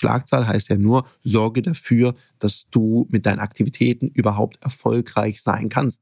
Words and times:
Schlagzahl 0.00 0.46
heißt 0.46 0.70
ja 0.70 0.76
nur, 0.76 1.04
sorge 1.24 1.60
dafür, 1.60 2.14
dass 2.38 2.66
du 2.70 3.06
mit 3.10 3.26
deinen 3.26 3.38
Aktivitäten 3.38 4.08
überhaupt 4.08 4.58
erfolgreich 4.62 5.42
sein 5.42 5.68
kannst. 5.68 6.00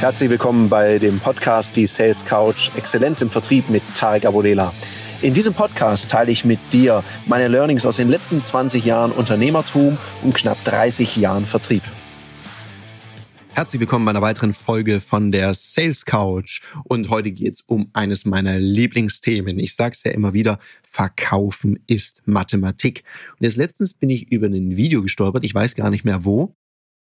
Herzlich 0.00 0.30
willkommen 0.30 0.68
bei 0.68 0.98
dem 0.98 1.20
Podcast 1.20 1.76
Die 1.76 1.86
Sales 1.86 2.24
Couch 2.24 2.70
Exzellenz 2.76 3.20
im 3.20 3.30
Vertrieb 3.30 3.70
mit 3.70 3.84
Tarek 3.94 4.26
Abodela. 4.26 4.72
In 5.20 5.34
diesem 5.34 5.54
Podcast 5.54 6.10
teile 6.10 6.32
ich 6.32 6.44
mit 6.44 6.58
dir 6.72 7.04
meine 7.26 7.46
Learnings 7.46 7.86
aus 7.86 7.98
den 7.98 8.08
letzten 8.08 8.42
20 8.42 8.84
Jahren 8.84 9.12
Unternehmertum 9.12 9.96
und 10.22 10.34
knapp 10.34 10.58
30 10.64 11.14
Jahren 11.14 11.46
Vertrieb. 11.46 11.84
Herzlich 13.54 13.80
willkommen 13.80 14.06
bei 14.06 14.10
einer 14.10 14.22
weiteren 14.22 14.54
Folge 14.54 15.02
von 15.02 15.30
der 15.30 15.52
Sales 15.52 16.06
Couch. 16.06 16.62
Und 16.84 17.10
heute 17.10 17.32
geht 17.32 17.52
es 17.52 17.60
um 17.60 17.90
eines 17.92 18.24
meiner 18.24 18.58
Lieblingsthemen. 18.58 19.58
Ich 19.58 19.74
sage 19.74 19.94
es 19.94 20.02
ja 20.04 20.10
immer 20.10 20.32
wieder, 20.32 20.58
Verkaufen 20.88 21.78
ist 21.86 22.22
Mathematik. 22.24 23.04
Und 23.32 23.44
jetzt 23.44 23.56
letztens 23.56 23.92
bin 23.92 24.08
ich 24.08 24.32
über 24.32 24.46
ein 24.46 24.76
Video 24.76 25.02
gestolpert, 25.02 25.44
ich 25.44 25.54
weiß 25.54 25.74
gar 25.74 25.90
nicht 25.90 26.02
mehr 26.02 26.24
wo. 26.24 26.56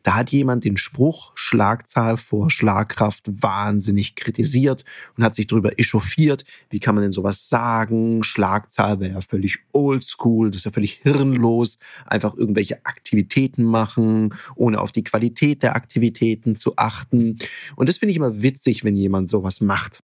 Da 0.04 0.14
hat 0.14 0.30
jemand 0.30 0.64
den 0.64 0.76
Spruch 0.76 1.32
Schlagzahl 1.34 2.16
vor 2.16 2.50
Schlagkraft 2.50 3.24
wahnsinnig 3.26 4.14
kritisiert 4.14 4.84
und 5.16 5.24
hat 5.24 5.34
sich 5.34 5.48
darüber 5.48 5.78
echauffiert. 5.78 6.44
Wie 6.70 6.78
kann 6.78 6.94
man 6.94 7.02
denn 7.02 7.12
sowas 7.12 7.48
sagen? 7.48 8.22
Schlagzahl 8.22 9.00
wäre 9.00 9.14
ja 9.14 9.20
völlig 9.20 9.58
oldschool, 9.72 10.50
das 10.50 10.60
ist 10.60 10.64
ja 10.64 10.70
völlig 10.70 11.00
hirnlos. 11.02 11.78
Einfach 12.06 12.36
irgendwelche 12.36 12.86
Aktivitäten 12.86 13.64
machen, 13.64 14.34
ohne 14.54 14.80
auf 14.80 14.92
die 14.92 15.04
Qualität 15.04 15.62
der 15.62 15.74
Aktivitäten 15.74 16.54
zu 16.54 16.76
achten. 16.76 17.38
Und 17.74 17.88
das 17.88 17.98
finde 17.98 18.12
ich 18.12 18.16
immer 18.16 18.40
witzig, 18.40 18.84
wenn 18.84 18.96
jemand 18.96 19.28
sowas 19.30 19.60
macht. 19.60 20.00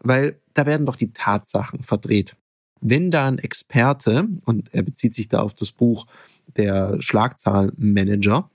Weil 0.00 0.40
da 0.54 0.66
werden 0.66 0.86
doch 0.86 0.96
die 0.96 1.12
Tatsachen 1.12 1.82
verdreht. 1.82 2.36
Wenn 2.80 3.10
da 3.10 3.26
ein 3.26 3.38
Experte, 3.38 4.28
und 4.44 4.72
er 4.74 4.82
bezieht 4.82 5.14
sich 5.14 5.28
da 5.28 5.40
auf 5.40 5.54
das 5.54 5.72
Buch 5.72 6.06
der 6.56 7.00
Schlagzahlmanager, 7.00 8.50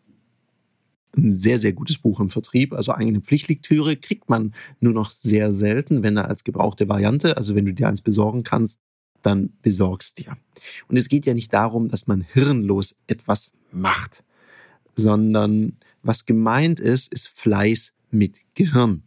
ein 1.18 1.34
sehr, 1.34 1.60
sehr 1.60 1.74
gutes 1.74 1.98
Buch 1.98 2.20
im 2.20 2.30
Vertrieb. 2.30 2.74
Also 2.74 2.92
eigentlich 2.92 3.08
eine 3.10 3.22
Pflichtlektüre 3.22 3.96
kriegt 3.98 4.30
man 4.30 4.54
nur 4.80 4.94
noch 4.94 5.12
sehr 5.12 5.54
selten, 5.54 6.04
wenn 6.04 6.18
er 6.18 6.28
als 6.28 6.44
gebrauchte 6.44 6.88
Variante, 6.90 7.38
also 7.38 7.56
wenn 7.56 7.66
du 7.66 7.74
dir 7.74 7.88
eins 7.88 8.02
besorgen 8.02 8.44
kannst, 8.44 8.80
dann 9.22 9.52
besorgst 9.62 10.18
dir. 10.18 10.38
Und 10.88 10.98
es 10.98 11.10
geht 11.10 11.26
ja 11.26 11.34
nicht 11.34 11.54
darum, 11.54 11.90
dass 11.90 12.08
man 12.08 12.22
hirnlos 12.22 12.96
etwas 13.08 13.52
macht, 13.72 14.24
sondern 14.96 15.78
was 16.04 16.26
gemeint 16.26 16.80
ist, 16.80 17.12
ist 17.12 17.28
Fleiß 17.28 17.92
mit 18.12 18.40
Gehirn. 18.54 19.04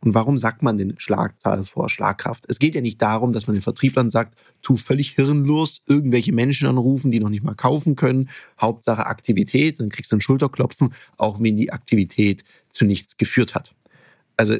Und 0.00 0.14
warum 0.14 0.38
sagt 0.38 0.62
man 0.62 0.78
den 0.78 0.94
Schlagzahl 0.98 1.64
vor 1.64 1.88
Schlagkraft? 1.88 2.44
Es 2.48 2.58
geht 2.58 2.74
ja 2.74 2.80
nicht 2.80 3.00
darum, 3.02 3.32
dass 3.32 3.46
man 3.46 3.56
den 3.56 3.62
Vertrieblern 3.62 4.10
sagt, 4.10 4.38
tu 4.62 4.76
völlig 4.76 5.12
hirnlos 5.12 5.80
irgendwelche 5.86 6.32
Menschen 6.32 6.68
anrufen, 6.68 7.10
die 7.10 7.18
noch 7.18 7.30
nicht 7.30 7.42
mal 7.42 7.54
kaufen 7.54 7.96
können. 7.96 8.28
Hauptsache 8.60 9.06
Aktivität, 9.06 9.80
dann 9.80 9.88
kriegst 9.88 10.12
du 10.12 10.16
einen 10.16 10.20
Schulterklopfen, 10.20 10.94
auch 11.16 11.40
wenn 11.40 11.56
die 11.56 11.72
Aktivität 11.72 12.44
zu 12.70 12.84
nichts 12.84 13.16
geführt 13.16 13.54
hat. 13.54 13.74
Also 14.36 14.58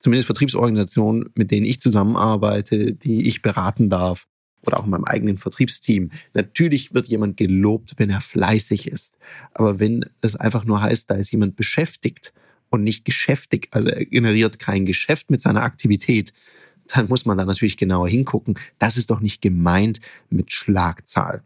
zumindest 0.00 0.26
Vertriebsorganisationen, 0.26 1.30
mit 1.34 1.50
denen 1.50 1.64
ich 1.64 1.80
zusammenarbeite, 1.80 2.92
die 2.92 3.26
ich 3.26 3.42
beraten 3.42 3.88
darf, 3.88 4.26
oder 4.66 4.80
auch 4.80 4.84
in 4.84 4.90
meinem 4.90 5.04
eigenen 5.04 5.38
Vertriebsteam. 5.38 6.10
Natürlich 6.34 6.92
wird 6.92 7.06
jemand 7.06 7.36
gelobt, 7.36 7.94
wenn 7.98 8.10
er 8.10 8.20
fleißig 8.20 8.88
ist. 8.90 9.16
Aber 9.54 9.78
wenn 9.78 10.04
es 10.20 10.36
einfach 10.36 10.64
nur 10.64 10.82
heißt, 10.82 11.10
da 11.10 11.14
ist 11.14 11.30
jemand 11.30 11.56
beschäftigt, 11.56 12.32
und 12.70 12.82
nicht 12.82 13.04
geschäftig, 13.04 13.68
also 13.70 13.88
er 13.88 14.04
generiert 14.04 14.58
kein 14.58 14.86
Geschäft 14.86 15.30
mit 15.30 15.40
seiner 15.40 15.62
Aktivität, 15.62 16.32
dann 16.88 17.08
muss 17.08 17.26
man 17.26 17.38
da 17.38 17.44
natürlich 17.44 17.76
genauer 17.76 18.08
hingucken. 18.08 18.58
Das 18.78 18.96
ist 18.96 19.10
doch 19.10 19.20
nicht 19.20 19.42
gemeint 19.42 20.00
mit 20.30 20.52
Schlagzahl. 20.52 21.42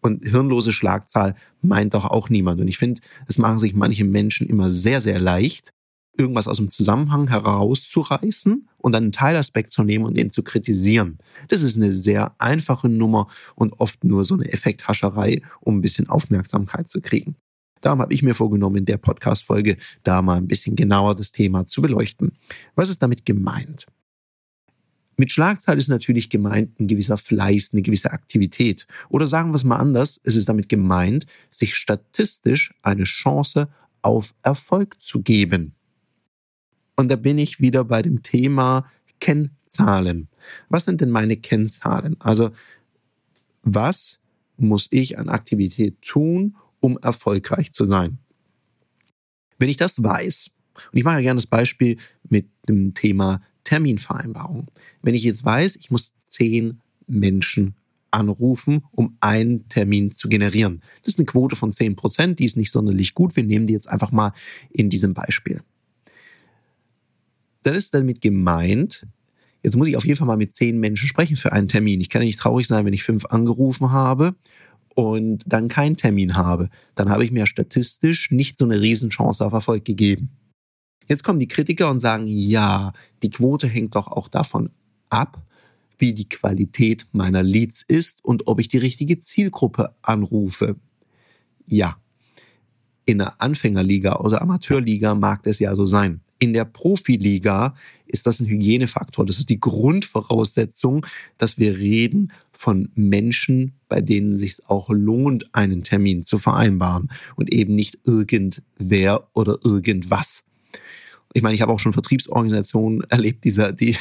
Und 0.00 0.24
hirnlose 0.24 0.72
Schlagzahl 0.72 1.34
meint 1.60 1.94
doch 1.94 2.06
auch 2.06 2.30
niemand. 2.30 2.60
Und 2.60 2.68
ich 2.68 2.78
finde, 2.78 3.02
es 3.26 3.36
machen 3.36 3.58
sich 3.58 3.74
manche 3.74 4.04
Menschen 4.04 4.48
immer 4.48 4.70
sehr, 4.70 5.00
sehr 5.00 5.18
leicht, 5.18 5.72
irgendwas 6.16 6.48
aus 6.48 6.56
dem 6.56 6.70
Zusammenhang 6.70 7.28
herauszureißen 7.28 8.68
und 8.78 8.92
dann 8.92 9.04
einen 9.04 9.12
Teilaspekt 9.12 9.72
zu 9.72 9.82
nehmen 9.82 10.04
und 10.04 10.16
den 10.16 10.30
zu 10.30 10.42
kritisieren. 10.42 11.18
Das 11.48 11.62
ist 11.62 11.76
eine 11.76 11.92
sehr 11.92 12.34
einfache 12.38 12.88
Nummer 12.88 13.28
und 13.54 13.74
oft 13.78 14.04
nur 14.04 14.24
so 14.24 14.34
eine 14.34 14.50
Effekthascherei, 14.52 15.42
um 15.60 15.78
ein 15.78 15.82
bisschen 15.82 16.08
Aufmerksamkeit 16.08 16.88
zu 16.88 17.00
kriegen. 17.00 17.36
Darum 17.80 18.00
habe 18.00 18.12
ich 18.14 18.22
mir 18.22 18.34
vorgenommen, 18.34 18.76
in 18.76 18.84
der 18.84 18.98
Podcast-Folge 18.98 19.76
da 20.02 20.22
mal 20.22 20.36
ein 20.36 20.48
bisschen 20.48 20.76
genauer 20.76 21.14
das 21.16 21.32
Thema 21.32 21.66
zu 21.66 21.82
beleuchten. 21.82 22.32
Was 22.74 22.88
ist 22.90 23.02
damit 23.02 23.24
gemeint? 23.24 23.86
Mit 25.16 25.30
Schlagzahl 25.30 25.76
ist 25.76 25.88
natürlich 25.88 26.30
gemeint 26.30 26.80
ein 26.80 26.88
gewisser 26.88 27.18
Fleiß, 27.18 27.70
eine 27.72 27.82
gewisse 27.82 28.10
Aktivität. 28.10 28.86
Oder 29.10 29.26
sagen 29.26 29.50
wir 29.50 29.56
es 29.56 29.64
mal 29.64 29.76
anders, 29.76 30.18
es 30.24 30.34
ist 30.34 30.48
damit 30.48 30.70
gemeint, 30.70 31.26
sich 31.50 31.74
statistisch 31.74 32.72
eine 32.82 33.04
Chance 33.04 33.68
auf 34.00 34.34
Erfolg 34.42 34.96
zu 35.02 35.20
geben. 35.20 35.74
Und 36.96 37.08
da 37.10 37.16
bin 37.16 37.38
ich 37.38 37.60
wieder 37.60 37.84
bei 37.84 38.00
dem 38.00 38.22
Thema 38.22 38.90
Kennzahlen. 39.20 40.28
Was 40.70 40.84
sind 40.84 41.02
denn 41.02 41.10
meine 41.10 41.36
Kennzahlen? 41.36 42.16
Also 42.18 42.52
was 43.62 44.18
muss 44.56 44.88
ich 44.90 45.18
an 45.18 45.28
Aktivität 45.28 46.00
tun, 46.00 46.56
um 46.80 46.98
erfolgreich 46.98 47.72
zu 47.72 47.86
sein. 47.86 48.18
Wenn 49.58 49.68
ich 49.68 49.76
das 49.76 50.02
weiß, 50.02 50.50
und 50.92 50.98
ich 50.98 51.04
mache 51.04 51.16
ja 51.16 51.22
gerne 51.22 51.38
das 51.38 51.46
Beispiel 51.46 51.98
mit 52.28 52.46
dem 52.68 52.94
Thema 52.94 53.42
Terminvereinbarung. 53.64 54.68
Wenn 55.02 55.14
ich 55.14 55.22
jetzt 55.22 55.44
weiß, 55.44 55.76
ich 55.76 55.90
muss 55.90 56.14
zehn 56.22 56.80
Menschen 57.06 57.74
anrufen, 58.10 58.84
um 58.90 59.16
einen 59.20 59.68
Termin 59.68 60.10
zu 60.10 60.28
generieren. 60.28 60.82
Das 61.02 61.14
ist 61.14 61.18
eine 61.18 61.26
Quote 61.26 61.56
von 61.56 61.72
zehn 61.72 61.96
Prozent, 61.96 62.38
die 62.38 62.44
ist 62.44 62.56
nicht 62.56 62.72
sonderlich 62.72 63.14
gut. 63.14 63.36
Wir 63.36 63.44
nehmen 63.44 63.66
die 63.66 63.72
jetzt 63.72 63.88
einfach 63.88 64.10
mal 64.10 64.32
in 64.70 64.90
diesem 64.90 65.14
Beispiel. 65.14 65.62
Dann 67.62 67.74
ist 67.74 67.94
damit 67.94 68.20
gemeint, 68.20 69.06
jetzt 69.62 69.76
muss 69.76 69.86
ich 69.86 69.96
auf 69.96 70.04
jeden 70.04 70.16
Fall 70.16 70.26
mal 70.26 70.36
mit 70.36 70.54
zehn 70.54 70.80
Menschen 70.80 71.08
sprechen 71.08 71.36
für 71.36 71.52
einen 71.52 71.68
Termin. 71.68 72.00
Ich 72.00 72.08
kann 72.08 72.22
ja 72.22 72.26
nicht 72.26 72.40
traurig 72.40 72.66
sein, 72.66 72.84
wenn 72.84 72.94
ich 72.94 73.04
fünf 73.04 73.26
angerufen 73.26 73.92
habe 73.92 74.34
und 75.00 75.42
dann 75.46 75.68
keinen 75.68 75.96
Termin 75.96 76.36
habe, 76.36 76.68
dann 76.94 77.10
habe 77.10 77.24
ich 77.24 77.32
mir 77.32 77.46
statistisch 77.46 78.30
nicht 78.30 78.58
so 78.58 78.64
eine 78.64 78.80
Riesenchance 78.80 79.44
auf 79.44 79.52
Erfolg 79.52 79.84
gegeben. 79.84 80.30
Jetzt 81.08 81.24
kommen 81.24 81.40
die 81.40 81.48
Kritiker 81.48 81.90
und 81.90 82.00
sagen, 82.00 82.26
ja, 82.26 82.92
die 83.22 83.30
Quote 83.30 83.66
hängt 83.66 83.96
doch 83.96 84.08
auch 84.08 84.28
davon 84.28 84.70
ab, 85.08 85.42
wie 85.98 86.12
die 86.12 86.28
Qualität 86.28 87.06
meiner 87.12 87.42
Leads 87.42 87.82
ist 87.82 88.24
und 88.24 88.46
ob 88.46 88.60
ich 88.60 88.68
die 88.68 88.78
richtige 88.78 89.18
Zielgruppe 89.20 89.94
anrufe. 90.02 90.76
Ja, 91.66 91.96
in 93.04 93.18
der 93.18 93.40
Anfängerliga 93.40 94.16
oder 94.16 94.40
Amateurliga 94.40 95.14
mag 95.14 95.42
das 95.42 95.58
ja 95.58 95.74
so 95.74 95.86
sein. 95.86 96.20
In 96.40 96.52
der 96.52 96.64
Profiliga 96.64 97.74
ist 98.06 98.26
das 98.26 98.40
ein 98.40 98.46
Hygienefaktor. 98.46 99.24
Das 99.24 99.38
ist 99.38 99.50
die 99.50 99.60
Grundvoraussetzung, 99.60 101.06
dass 101.38 101.58
wir 101.58 101.78
reden 101.78 102.32
von 102.50 102.90
Menschen, 102.94 103.74
bei 103.88 104.00
denen 104.00 104.34
es 104.34 104.40
sich 104.40 104.68
auch 104.68 104.90
lohnt, 104.90 105.54
einen 105.54 105.84
Termin 105.84 106.24
zu 106.24 106.38
vereinbaren 106.38 107.10
und 107.36 107.52
eben 107.52 107.74
nicht 107.74 107.98
irgendwer 108.04 109.28
oder 109.34 109.58
irgendwas. 109.62 110.42
Ich 111.32 111.42
meine, 111.42 111.54
ich 111.54 111.62
habe 111.62 111.72
auch 111.72 111.78
schon 111.78 111.92
Vertriebsorganisationen 111.92 113.02
erlebt, 113.08 113.44
dieser, 113.44 113.72
die, 113.72 113.96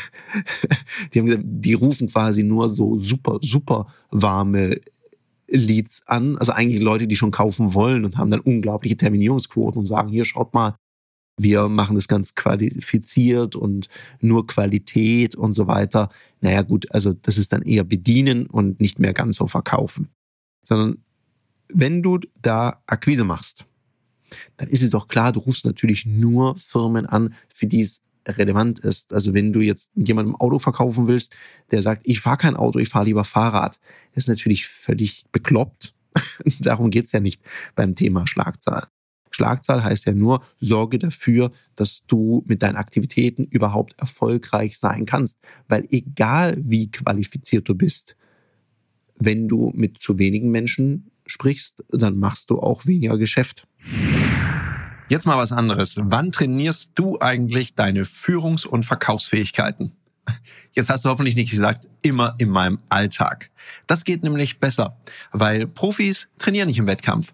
die 1.13 1.19
haben 1.19 1.27
gesagt, 1.27 1.43
die 1.45 1.73
rufen 1.73 2.07
quasi 2.07 2.43
nur 2.43 2.69
so 2.69 2.99
super, 2.99 3.39
super 3.41 3.87
warme 4.11 4.79
Leads 5.47 6.03
an, 6.05 6.37
also 6.37 6.51
eigentlich 6.51 6.81
Leute, 6.81 7.07
die 7.07 7.15
schon 7.15 7.31
kaufen 7.31 7.73
wollen 7.73 8.05
und 8.05 8.17
haben 8.17 8.31
dann 8.31 8.39
unglaubliche 8.39 8.97
Terminierungsquoten 8.97 9.79
und 9.79 9.87
sagen, 9.87 10.09
hier 10.09 10.25
schaut 10.25 10.53
mal, 10.53 10.75
wir 11.39 11.69
machen 11.69 11.95
das 11.95 12.07
ganz 12.07 12.35
qualifiziert 12.35 13.55
und 13.55 13.87
nur 14.19 14.45
Qualität 14.45 15.35
und 15.35 15.53
so 15.53 15.67
weiter. 15.67 16.09
Naja 16.41 16.61
gut, 16.61 16.91
also 16.91 17.13
das 17.13 17.37
ist 17.37 17.53
dann 17.53 17.61
eher 17.61 17.83
bedienen 17.83 18.45
und 18.45 18.79
nicht 18.79 18.99
mehr 18.99 19.13
ganz 19.13 19.37
so 19.37 19.47
verkaufen. 19.47 20.09
Sondern 20.65 20.97
wenn 21.69 22.03
du 22.03 22.19
da 22.41 22.81
Akquise 22.85 23.23
machst, 23.23 23.65
dann 24.57 24.67
ist 24.67 24.83
es 24.83 24.91
doch 24.91 25.07
klar, 25.07 25.31
du 25.31 25.39
rufst 25.39 25.65
natürlich 25.65 26.05
nur 26.05 26.55
Firmen 26.55 27.05
an, 27.05 27.33
für 27.47 27.65
die 27.65 27.81
es 27.81 28.01
relevant 28.27 28.79
ist. 28.79 29.13
Also 29.13 29.33
wenn 29.33 29.53
du 29.53 29.61
jetzt 29.61 29.89
jemandem 29.95 30.35
Auto 30.35 30.59
verkaufen 30.59 31.07
willst, 31.07 31.35
der 31.71 31.81
sagt, 31.81 32.01
ich 32.05 32.19
fahre 32.19 32.37
kein 32.37 32.55
Auto, 32.55 32.79
ich 32.79 32.89
fahre 32.89 33.05
lieber 33.05 33.23
Fahrrad, 33.23 33.79
ist 34.13 34.27
natürlich 34.27 34.67
völlig 34.67 35.25
bekloppt. 35.31 35.95
Darum 36.59 36.89
geht's 36.89 37.11
ja 37.11 37.19
nicht 37.19 37.41
beim 37.75 37.95
Thema 37.95 38.27
Schlagzahl. 38.27 38.87
Schlagzahl 39.31 39.83
heißt 39.83 40.05
ja 40.05 40.13
nur, 40.13 40.43
sorge 40.59 40.99
dafür, 40.99 41.51
dass 41.75 42.03
du 42.07 42.43
mit 42.47 42.63
deinen 42.63 42.75
Aktivitäten 42.75 43.45
überhaupt 43.45 43.99
erfolgreich 43.99 44.79
sein 44.79 45.05
kannst. 45.05 45.39
Weil 45.67 45.87
egal 45.89 46.57
wie 46.59 46.91
qualifiziert 46.91 47.69
du 47.69 47.75
bist, 47.75 48.15
wenn 49.15 49.47
du 49.47 49.71
mit 49.75 49.99
zu 49.99 50.17
wenigen 50.17 50.49
Menschen 50.49 51.11
sprichst, 51.25 51.83
dann 51.89 52.17
machst 52.17 52.49
du 52.49 52.59
auch 52.59 52.85
weniger 52.85 53.17
Geschäft. 53.17 53.67
Jetzt 55.09 55.25
mal 55.25 55.37
was 55.37 55.51
anderes. 55.51 55.97
Wann 55.99 56.31
trainierst 56.31 56.91
du 56.95 57.19
eigentlich 57.19 57.75
deine 57.75 58.03
Führungs- 58.05 58.65
und 58.65 58.83
Verkaufsfähigkeiten? 58.83 59.91
Jetzt 60.73 60.89
hast 60.89 61.03
du 61.03 61.09
hoffentlich 61.09 61.35
nicht 61.35 61.49
gesagt, 61.49 61.87
immer 62.03 62.35
in 62.37 62.49
meinem 62.49 62.79
Alltag. 62.89 63.49
Das 63.87 64.05
geht 64.05 64.23
nämlich 64.23 64.59
besser, 64.59 64.97
weil 65.31 65.65
Profis 65.65 66.27
trainieren 66.37 66.67
nicht 66.67 66.77
im 66.77 66.87
Wettkampf. 66.87 67.33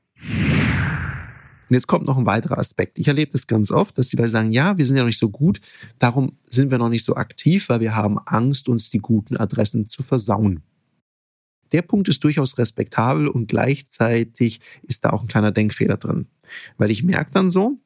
Und 0.27 1.75
jetzt 1.75 1.87
kommt 1.87 2.05
noch 2.05 2.17
ein 2.17 2.25
weiterer 2.25 2.57
Aspekt. 2.57 2.99
Ich 2.99 3.07
erlebe 3.07 3.31
das 3.31 3.47
ganz 3.47 3.71
oft, 3.71 3.97
dass 3.97 4.09
die 4.09 4.17
Leute 4.17 4.29
sagen, 4.29 4.51
ja, 4.51 4.77
wir 4.77 4.85
sind 4.85 4.97
ja 4.97 5.03
noch 5.03 5.07
nicht 5.07 5.19
so 5.19 5.29
gut, 5.29 5.61
darum 5.99 6.37
sind 6.49 6.69
wir 6.69 6.77
noch 6.77 6.89
nicht 6.89 7.05
so 7.05 7.15
aktiv, 7.15 7.69
weil 7.69 7.79
wir 7.79 7.95
haben 7.95 8.19
Angst, 8.19 8.67
uns 8.67 8.89
die 8.89 8.99
guten 8.99 9.37
Adressen 9.37 9.85
zu 9.85 10.03
versauen. 10.03 10.63
Der 11.71 11.81
Punkt 11.81 12.09
ist 12.09 12.23
durchaus 12.23 12.57
respektabel 12.57 13.27
und 13.27 13.47
gleichzeitig 13.47 14.59
ist 14.83 15.05
da 15.05 15.11
auch 15.11 15.21
ein 15.21 15.27
kleiner 15.27 15.51
Denkfehler 15.51 15.97
drin. 15.97 16.27
Weil 16.77 16.91
ich 16.91 17.03
merke 17.03 17.31
dann 17.31 17.49
so, 17.49 17.77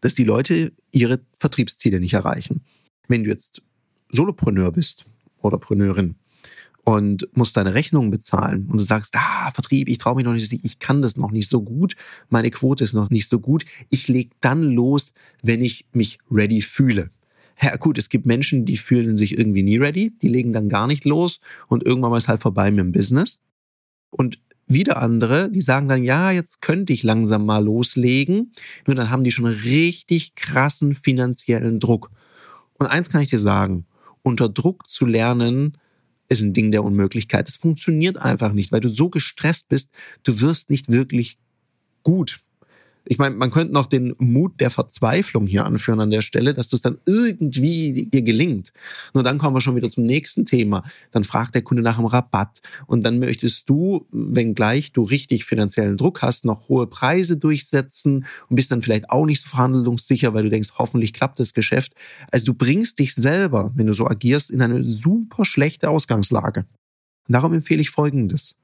dass 0.00 0.14
die 0.14 0.24
Leute 0.24 0.72
ihre 0.92 1.20
Vertriebsziele 1.38 1.98
nicht 1.98 2.14
erreichen. 2.14 2.62
Wenn 3.08 3.24
du 3.24 3.30
jetzt 3.30 3.62
Solopreneur 4.10 4.70
bist 4.70 5.04
oder 5.38 5.58
Preneurin 5.58 6.14
und 6.86 7.26
musst 7.32 7.56
deine 7.56 7.74
Rechnungen 7.74 8.12
bezahlen 8.12 8.68
und 8.70 8.78
du 8.78 8.84
sagst, 8.84 9.16
ah, 9.16 9.50
Vertrieb, 9.50 9.88
ich 9.88 9.98
traue 9.98 10.14
mich 10.14 10.24
noch 10.24 10.34
nicht, 10.34 10.52
ich 10.52 10.78
kann 10.78 11.02
das 11.02 11.16
noch 11.16 11.32
nicht 11.32 11.50
so 11.50 11.60
gut, 11.60 11.96
meine 12.28 12.52
Quote 12.52 12.84
ist 12.84 12.92
noch 12.92 13.10
nicht 13.10 13.28
so 13.28 13.40
gut, 13.40 13.66
ich 13.90 14.06
leg 14.06 14.30
dann 14.40 14.62
los, 14.62 15.12
wenn 15.42 15.64
ich 15.64 15.84
mich 15.92 16.20
ready 16.30 16.62
fühle. 16.62 17.10
Ja 17.60 17.74
gut, 17.74 17.98
es 17.98 18.08
gibt 18.08 18.24
Menschen, 18.24 18.66
die 18.66 18.76
fühlen 18.76 19.16
sich 19.16 19.36
irgendwie 19.36 19.64
nie 19.64 19.78
ready, 19.78 20.12
die 20.22 20.28
legen 20.28 20.52
dann 20.52 20.68
gar 20.68 20.86
nicht 20.86 21.04
los 21.04 21.40
und 21.66 21.82
irgendwann 21.82 22.12
mal 22.12 22.18
ist 22.18 22.28
halt 22.28 22.40
vorbei 22.40 22.70
mit 22.70 22.78
dem 22.78 22.92
Business. 22.92 23.40
Und 24.10 24.38
wieder 24.68 25.02
andere, 25.02 25.50
die 25.50 25.62
sagen 25.62 25.88
dann, 25.88 26.04
ja, 26.04 26.30
jetzt 26.30 26.62
könnte 26.62 26.92
ich 26.92 27.02
langsam 27.02 27.46
mal 27.46 27.64
loslegen. 27.64 28.52
Nur 28.86 28.94
dann 28.94 29.10
haben 29.10 29.24
die 29.24 29.32
schon 29.32 29.46
richtig 29.46 30.36
krassen 30.36 30.94
finanziellen 30.94 31.80
Druck. 31.80 32.12
Und 32.74 32.86
eins 32.86 33.10
kann 33.10 33.22
ich 33.22 33.30
dir 33.30 33.40
sagen, 33.40 33.86
unter 34.22 34.48
Druck 34.48 34.88
zu 34.88 35.04
lernen, 35.04 35.78
ist 36.28 36.40
ein 36.40 36.52
Ding 36.52 36.70
der 36.70 36.84
Unmöglichkeit. 36.84 37.48
Es 37.48 37.56
funktioniert 37.56 38.18
einfach 38.18 38.52
nicht, 38.52 38.72
weil 38.72 38.80
du 38.80 38.88
so 38.88 39.08
gestresst 39.08 39.68
bist, 39.68 39.90
du 40.22 40.40
wirst 40.40 40.70
nicht 40.70 40.90
wirklich 40.90 41.38
gut 42.02 42.40
ich 43.08 43.18
meine, 43.18 43.36
man 43.36 43.50
könnte 43.50 43.72
noch 43.72 43.86
den 43.86 44.14
Mut 44.18 44.60
der 44.60 44.70
Verzweiflung 44.70 45.46
hier 45.46 45.64
anführen 45.64 46.00
an 46.00 46.10
der 46.10 46.22
Stelle, 46.22 46.54
dass 46.54 46.68
das 46.68 46.82
dann 46.82 46.98
irgendwie 47.06 48.06
dir 48.06 48.22
gelingt. 48.22 48.72
Nur 49.14 49.22
dann 49.22 49.38
kommen 49.38 49.54
wir 49.54 49.60
schon 49.60 49.76
wieder 49.76 49.88
zum 49.88 50.04
nächsten 50.04 50.44
Thema. 50.44 50.82
Dann 51.12 51.24
fragt 51.24 51.54
der 51.54 51.62
Kunde 51.62 51.82
nach 51.82 51.98
einem 51.98 52.06
Rabatt 52.06 52.60
und 52.86 53.04
dann 53.04 53.18
möchtest 53.18 53.68
du, 53.68 54.06
wenngleich 54.10 54.92
du 54.92 55.02
richtig 55.02 55.44
finanziellen 55.44 55.96
Druck 55.96 56.22
hast, 56.22 56.44
noch 56.44 56.68
hohe 56.68 56.86
Preise 56.88 57.36
durchsetzen 57.36 58.26
und 58.48 58.56
bist 58.56 58.72
dann 58.72 58.82
vielleicht 58.82 59.10
auch 59.10 59.24
nicht 59.24 59.42
so 59.42 59.48
verhandlungssicher, 59.48 60.34
weil 60.34 60.42
du 60.42 60.50
denkst, 60.50 60.70
hoffentlich 60.76 61.12
klappt 61.12 61.38
das 61.38 61.54
Geschäft. 61.54 61.94
Also 62.32 62.46
du 62.46 62.54
bringst 62.54 62.98
dich 62.98 63.14
selber, 63.14 63.72
wenn 63.76 63.86
du 63.86 63.94
so 63.94 64.06
agierst, 64.06 64.50
in 64.50 64.60
eine 64.60 64.82
super 64.84 65.44
schlechte 65.44 65.90
Ausgangslage. 65.90 66.66
Und 67.28 67.32
darum 67.32 67.52
empfehle 67.52 67.80
ich 67.80 67.90
Folgendes 67.90 68.56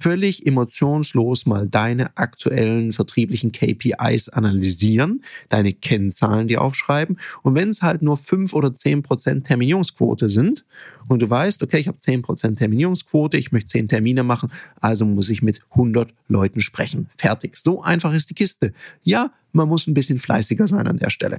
völlig 0.00 0.46
emotionslos 0.46 1.46
mal 1.46 1.68
deine 1.68 2.16
aktuellen 2.16 2.92
vertrieblichen 2.92 3.52
KPIs 3.52 4.28
analysieren, 4.28 5.22
deine 5.48 5.72
Kennzahlen 5.72 6.48
dir 6.48 6.62
aufschreiben 6.62 7.18
und 7.42 7.54
wenn 7.54 7.68
es 7.68 7.82
halt 7.82 8.02
nur 8.02 8.16
fünf 8.16 8.52
oder 8.52 8.74
zehn 8.74 9.02
Prozent 9.02 9.46
Terminierungsquote 9.46 10.28
sind 10.28 10.64
und 11.08 11.20
du 11.20 11.30
weißt, 11.30 11.62
okay, 11.62 11.78
ich 11.78 11.88
habe 11.88 11.98
zehn 11.98 12.22
Prozent 12.22 12.58
Terminierungsquote, 12.58 13.36
ich 13.36 13.52
möchte 13.52 13.70
zehn 13.70 13.88
Termine 13.88 14.22
machen, 14.22 14.50
also 14.80 15.04
muss 15.04 15.30
ich 15.30 15.42
mit 15.42 15.62
100 15.70 16.12
Leuten 16.28 16.60
sprechen. 16.60 17.08
Fertig. 17.16 17.56
So 17.56 17.82
einfach 17.82 18.12
ist 18.12 18.30
die 18.30 18.34
Kiste. 18.34 18.72
Ja, 19.02 19.32
man 19.52 19.68
muss 19.68 19.86
ein 19.86 19.94
bisschen 19.94 20.18
fleißiger 20.18 20.66
sein 20.66 20.86
an 20.86 20.98
der 20.98 21.10
Stelle. 21.10 21.38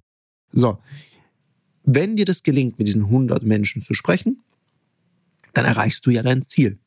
So. 0.51 0.79
Wenn 1.83 2.15
dir 2.15 2.25
das 2.25 2.43
gelingt, 2.43 2.77
mit 2.77 2.87
diesen 2.87 3.05
100 3.05 3.43
Menschen 3.43 3.81
zu 3.81 3.93
sprechen, 3.93 4.41
dann 5.53 5.65
erreichst 5.65 6.05
du 6.05 6.11
ja 6.11 6.23
dein 6.23 6.43
Ziel. 6.43 6.77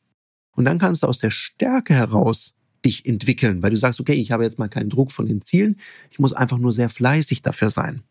Und 0.55 0.65
dann 0.65 0.79
kannst 0.79 1.03
du 1.03 1.07
aus 1.07 1.19
der 1.19 1.31
Stärke 1.31 1.93
heraus 1.93 2.53
dich 2.85 3.05
entwickeln, 3.05 3.63
weil 3.63 3.71
du 3.71 3.77
sagst, 3.77 3.99
okay, 3.99 4.13
ich 4.13 4.31
habe 4.31 4.43
jetzt 4.43 4.59
mal 4.59 4.67
keinen 4.67 4.89
Druck 4.89 5.11
von 5.11 5.25
den 5.25 5.41
Zielen, 5.41 5.77
ich 6.11 6.19
muss 6.19 6.33
einfach 6.33 6.57
nur 6.57 6.71
sehr 6.71 6.89
fleißig 6.89 7.41
dafür 7.41 7.71
sein. 7.71 8.03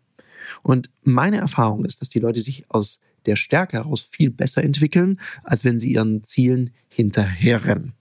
Und 0.62 0.90
meine 1.02 1.38
Erfahrung 1.38 1.84
ist, 1.84 2.00
dass 2.00 2.08
die 2.08 2.18
Leute 2.18 2.40
sich 2.40 2.64
aus 2.68 2.98
der 3.26 3.36
Stärke 3.36 3.76
heraus 3.76 4.08
viel 4.10 4.30
besser 4.30 4.62
entwickeln, 4.62 5.20
als 5.44 5.64
wenn 5.64 5.78
sie 5.78 5.92
ihren 5.92 6.24
Zielen 6.24 6.70
hinterherrennen. 6.88 7.92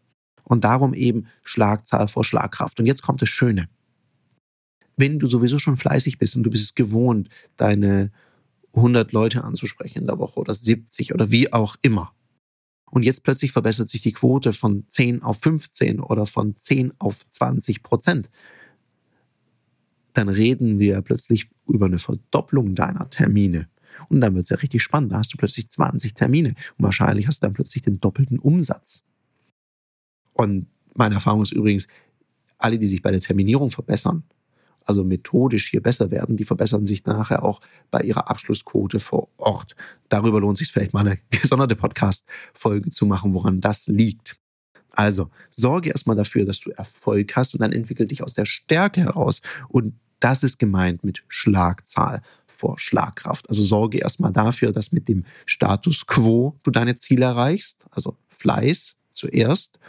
Und 0.43 0.63
darum 0.63 0.93
eben 0.93 1.27
Schlagzahl 1.43 2.07
vor 2.07 2.23
Schlagkraft. 2.23 2.79
Und 2.79 2.85
jetzt 2.85 3.03
kommt 3.03 3.21
das 3.21 3.29
Schöne. 3.29 3.69
Wenn 4.97 5.19
du 5.19 5.27
sowieso 5.27 5.59
schon 5.59 5.77
fleißig 5.77 6.17
bist 6.17 6.35
und 6.35 6.43
du 6.43 6.49
bist 6.49 6.65
es 6.65 6.75
gewohnt, 6.75 7.29
deine 7.57 8.11
100 8.73 9.11
Leute 9.11 9.43
anzusprechen 9.43 9.99
in 9.99 10.07
der 10.07 10.19
Woche 10.19 10.39
oder 10.39 10.53
70 10.53 11.13
oder 11.13 11.31
wie 11.31 11.53
auch 11.53 11.75
immer, 11.81 12.13
und 12.91 13.03
jetzt 13.03 13.23
plötzlich 13.23 13.53
verbessert 13.53 13.87
sich 13.87 14.01
die 14.01 14.11
Quote 14.11 14.53
von 14.53 14.85
10 14.89 15.23
auf 15.23 15.39
15 15.39 15.99
oder 15.99 16.25
von 16.25 16.57
10 16.57 16.93
auf 16.99 17.27
20 17.29 17.83
Prozent. 17.83 18.29
Dann 20.13 20.27
reden 20.27 20.77
wir 20.77 21.01
plötzlich 21.01 21.49
über 21.67 21.85
eine 21.85 21.99
Verdopplung 21.99 22.75
deiner 22.75 23.09
Termine. 23.09 23.69
Und 24.09 24.19
dann 24.19 24.35
wird 24.35 24.43
es 24.43 24.49
ja 24.49 24.57
richtig 24.57 24.83
spannend. 24.83 25.13
Da 25.13 25.19
hast 25.19 25.33
du 25.33 25.37
plötzlich 25.37 25.69
20 25.69 26.13
Termine 26.13 26.49
und 26.49 26.83
wahrscheinlich 26.83 27.27
hast 27.27 27.41
du 27.41 27.47
dann 27.47 27.53
plötzlich 27.53 27.81
den 27.81 28.01
doppelten 28.01 28.39
Umsatz. 28.39 29.03
Und 30.33 30.67
meine 30.93 31.15
Erfahrung 31.15 31.41
ist 31.41 31.53
übrigens, 31.53 31.87
alle, 32.57 32.77
die 32.77 32.87
sich 32.87 33.01
bei 33.01 33.11
der 33.11 33.21
Terminierung 33.21 33.71
verbessern, 33.71 34.23
also 34.91 35.05
methodisch 35.05 35.69
hier 35.69 35.81
besser 35.81 36.11
werden, 36.11 36.35
die 36.35 36.43
verbessern 36.43 36.85
sich 36.85 37.05
nachher 37.05 37.43
auch 37.43 37.61
bei 37.91 38.01
ihrer 38.01 38.29
Abschlussquote 38.29 38.99
vor 38.99 39.29
Ort. 39.37 39.75
Darüber 40.09 40.41
lohnt 40.41 40.57
sich 40.57 40.71
vielleicht 40.71 40.93
mal 40.93 41.07
eine 41.07 41.17
gesonderte 41.29 41.77
Podcast-Folge 41.77 42.91
zu 42.91 43.05
machen, 43.05 43.33
woran 43.33 43.61
das 43.61 43.87
liegt. 43.87 44.35
Also 44.91 45.29
sorge 45.49 45.91
erstmal 45.91 46.17
dafür, 46.17 46.45
dass 46.45 46.59
du 46.59 46.71
Erfolg 46.71 47.37
hast 47.37 47.53
und 47.53 47.61
dann 47.61 47.71
entwickel 47.71 48.05
dich 48.05 48.21
aus 48.21 48.33
der 48.33 48.45
Stärke 48.45 49.01
heraus. 49.01 49.41
Und 49.69 49.93
das 50.19 50.43
ist 50.43 50.59
gemeint 50.59 51.05
mit 51.05 51.23
Schlagzahl 51.29 52.21
vor 52.47 52.77
Schlagkraft. 52.77 53.49
Also 53.49 53.63
sorge 53.63 53.99
erstmal 53.99 54.33
dafür, 54.33 54.73
dass 54.73 54.91
mit 54.91 55.07
dem 55.07 55.23
Status 55.45 56.05
quo 56.05 56.59
du 56.63 56.71
deine 56.71 56.97
Ziele 56.97 57.25
erreichst, 57.25 57.85
also 57.91 58.17
Fleiß 58.27 58.97
zuerst 59.13 59.79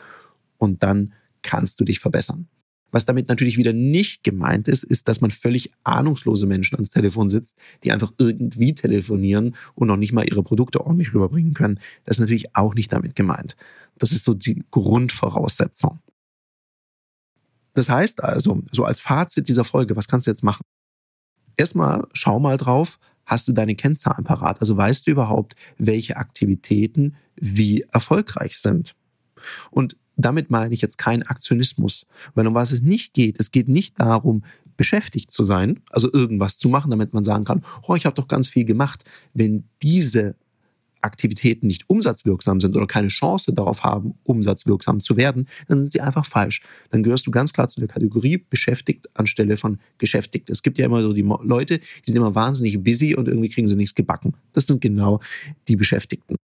und 0.59 0.85
dann 0.85 1.12
kannst 1.42 1.80
du 1.80 1.85
dich 1.85 1.99
verbessern. 1.99 2.47
Was 2.92 3.06
damit 3.06 3.28
natürlich 3.28 3.56
wieder 3.56 3.72
nicht 3.72 4.22
gemeint 4.22 4.68
ist, 4.68 4.84
ist, 4.84 5.08
dass 5.08 5.20
man 5.20 5.30
völlig 5.30 5.72
ahnungslose 5.82 6.46
Menschen 6.46 6.76
ans 6.76 6.90
Telefon 6.90 7.30
sitzt, 7.30 7.56
die 7.82 7.90
einfach 7.90 8.12
irgendwie 8.18 8.75
telefonieren 8.75 9.56
und 9.75 9.88
noch 9.88 9.96
nicht 9.96 10.12
mal 10.12 10.28
ihre 10.28 10.42
Produkte 10.42 10.82
ordentlich 10.87 11.14
rüberbringen 11.14 11.54
können. 11.54 11.80
Das 12.04 12.18
ist 12.18 12.20
natürlich 12.20 12.54
auch 12.54 12.75
nicht 12.75 12.92
damit 12.92 13.16
gemeint. 13.16 13.56
Das 13.99 14.12
ist 14.12 14.25
so 14.25 14.34
die 14.34 14.62
Grundvoraussetzung. 14.70 16.00
Das 17.75 17.88
heißt 17.88 18.22
also, 18.22 18.62
so 18.70 18.84
als 18.84 19.00
Fazit 19.00 19.49
dieser 19.49 19.64
Folge, 19.64 19.96
was 19.96 20.06
kannst 20.06 20.26
du 20.26 20.30
jetzt 20.30 20.44
machen? 20.44 20.62
Erstmal 21.56 22.06
schau 22.12 22.38
mal 22.38 22.58
drauf, 22.58 22.99
hast 23.25 23.49
du 23.49 23.52
deine 23.52 23.75
Kennzahlen 23.75 24.25
parat? 24.25 24.61
Also 24.61 24.76
weißt 24.76 25.06
du 25.06 25.11
überhaupt, 25.11 25.56
welche 25.78 26.18
Aktivitäten 26.18 27.16
wie 27.37 27.82
erfolgreich 27.90 28.58
sind? 28.58 28.94
Und 29.70 29.96
damit 30.16 30.50
meine 30.50 30.75
ich 30.75 30.83
jetzt 30.83 30.99
keinen 30.99 31.23
Aktionismus, 31.23 32.07
weil 32.35 32.47
um 32.47 32.54
was 32.54 32.73
es 32.73 32.83
nicht 32.83 33.14
geht, 33.14 33.37
es 33.38 33.50
geht 33.50 33.69
nicht 33.69 33.99
darum, 33.99 34.45
beschäftigt 34.76 35.31
zu 35.31 35.45
sein, 35.45 35.81
also 35.90 36.12
irgendwas 36.12 36.59
zu 36.59 36.69
machen, 36.69 36.90
damit 36.90 37.12
man 37.12 37.25
sagen 37.25 37.45
kann, 37.45 37.62
oh, 37.87 37.95
ich 37.95 38.07
habe 38.07 38.16
doch 38.16 38.28
ganz 38.28 38.49
viel 38.49 38.64
gemacht. 38.64 39.04
Wenn 39.35 39.64
diese 39.83 40.35
Aktivitäten 41.02 41.66
nicht 41.66 41.88
umsatzwirksam 41.90 42.61
sind 42.61 42.76
oder 42.76 42.87
keine 42.87 43.09
Chance 43.09 43.52
darauf 43.52 43.83
haben, 43.83 44.14
umsatzwirksam 44.25 45.00
zu 45.00 45.16
werden, 45.16 45.49
dann 45.69 45.85
sind 45.85 45.92
sie 45.92 46.00
einfach 46.00 46.26
falsch. 46.26 46.62
Dann 46.90 47.02
gehörst 47.02 47.26
du 47.26 47.31
ganz 47.31 47.52
klar 47.52 47.69
zu 47.69 47.81
der 47.81 47.88
Kategorie 47.88 48.38
beschäftigt 48.38 49.09
anstelle 49.14 49.57
von 49.57 49.78
geschäftigt. 49.99 50.49
Es 50.49 50.62
gibt 50.62 50.78
ja 50.78 50.87
immer 50.87 51.02
so 51.02 51.12
die 51.12 51.23
Leute, 51.42 51.78
die 51.78 52.11
sind 52.11 52.16
immer 52.16 52.35
wahnsinnig 52.35 52.83
busy 52.83 53.14
und 53.14 53.28
irgendwie 53.28 53.49
kriegen 53.49 53.69
sie 53.69 53.76
nichts 53.76 53.95
gebacken. 53.95 54.35
Das 54.52 54.66
sind 54.66 54.81
genau 54.81 55.21
die 55.69 55.76
Beschäftigten 55.76 56.37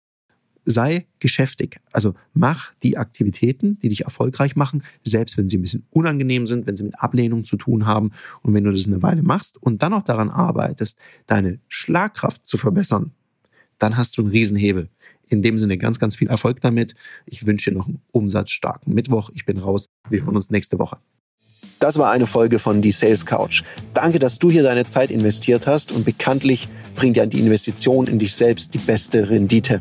sei 0.70 1.06
geschäftig. 1.18 1.80
Also 1.92 2.14
mach 2.34 2.72
die 2.82 2.98
Aktivitäten, 2.98 3.78
die 3.78 3.88
dich 3.88 4.02
erfolgreich 4.02 4.54
machen, 4.54 4.82
selbst 5.02 5.38
wenn 5.38 5.48
sie 5.48 5.56
ein 5.56 5.62
bisschen 5.62 5.86
unangenehm 5.90 6.46
sind, 6.46 6.66
wenn 6.66 6.76
sie 6.76 6.84
mit 6.84 7.00
Ablehnung 7.00 7.44
zu 7.44 7.56
tun 7.56 7.86
haben. 7.86 8.10
Und 8.42 8.52
wenn 8.52 8.64
du 8.64 8.72
das 8.72 8.86
eine 8.86 9.02
Weile 9.02 9.22
machst 9.22 9.56
und 9.56 9.82
dann 9.82 9.94
auch 9.94 10.04
daran 10.04 10.28
arbeitest, 10.28 10.98
deine 11.26 11.58
Schlagkraft 11.68 12.46
zu 12.46 12.58
verbessern, 12.58 13.12
dann 13.78 13.96
hast 13.96 14.18
du 14.18 14.22
einen 14.22 14.30
Riesenhebel. 14.30 14.90
In 15.28 15.42
dem 15.42 15.56
Sinne 15.56 15.78
ganz, 15.78 15.98
ganz 15.98 16.16
viel 16.16 16.28
Erfolg 16.28 16.60
damit. 16.60 16.94
Ich 17.24 17.46
wünsche 17.46 17.70
dir 17.70 17.76
noch 17.76 17.86
einen 17.86 18.02
umsatzstarken 18.12 18.92
Mittwoch. 18.92 19.30
Ich 19.34 19.46
bin 19.46 19.58
raus. 19.58 19.88
Wir 20.10 20.24
hören 20.24 20.36
uns 20.36 20.50
nächste 20.50 20.78
Woche. 20.78 20.98
Das 21.78 21.96
war 21.96 22.10
eine 22.10 22.26
Folge 22.26 22.58
von 22.58 22.82
Die 22.82 22.90
Sales 22.90 23.24
Couch. 23.24 23.62
Danke, 23.94 24.18
dass 24.18 24.38
du 24.38 24.50
hier 24.50 24.62
deine 24.62 24.84
Zeit 24.86 25.10
investiert 25.10 25.66
hast 25.66 25.92
und 25.92 26.04
bekanntlich 26.04 26.68
bringt 26.94 27.16
ja 27.16 27.24
die 27.24 27.40
Investition 27.40 28.06
in 28.06 28.18
dich 28.18 28.34
selbst 28.34 28.74
die 28.74 28.78
beste 28.78 29.30
Rendite. 29.30 29.80